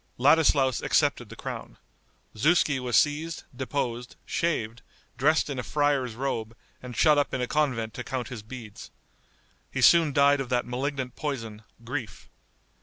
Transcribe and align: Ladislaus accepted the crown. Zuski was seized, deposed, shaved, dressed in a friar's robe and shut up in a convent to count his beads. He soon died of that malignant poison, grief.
Ladislaus 0.17 0.81
accepted 0.81 1.29
the 1.29 1.35
crown. 1.35 1.77
Zuski 2.35 2.79
was 2.79 2.97
seized, 2.97 3.43
deposed, 3.55 4.15
shaved, 4.25 4.81
dressed 5.15 5.47
in 5.47 5.59
a 5.59 5.63
friar's 5.63 6.15
robe 6.15 6.57
and 6.81 6.97
shut 6.97 7.19
up 7.19 7.35
in 7.35 7.41
a 7.41 7.45
convent 7.45 7.93
to 7.93 8.03
count 8.03 8.29
his 8.29 8.41
beads. 8.41 8.89
He 9.69 9.81
soon 9.81 10.11
died 10.11 10.41
of 10.41 10.49
that 10.49 10.65
malignant 10.65 11.15
poison, 11.15 11.61
grief. 11.83 12.31